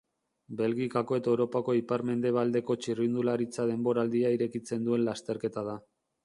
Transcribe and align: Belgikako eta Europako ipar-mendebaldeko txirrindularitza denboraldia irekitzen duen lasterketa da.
Belgikako 0.59 1.17
eta 1.17 1.29
Europako 1.33 1.75
ipar-mendebaldeko 1.79 2.77
txirrindularitza 2.85 3.67
denboraldia 3.73 4.33
irekitzen 4.39 4.89
duen 4.89 5.07
lasterketa 5.11 5.67
da. 5.71 5.79